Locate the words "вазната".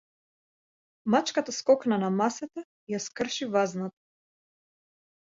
3.57-3.97